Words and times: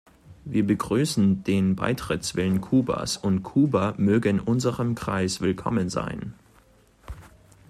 Wir 0.45 0.65
begrüßen 0.65 1.43
den 1.43 1.75
Beitrittswillen 1.75 2.59
Kubas, 2.59 3.17
und 3.17 3.43
Kuba 3.43 3.93
möge 3.99 4.29
in 4.29 4.39
unserem 4.39 4.95
Kreis 4.95 5.41
willkommen 5.41 5.89
sein. 5.89 6.33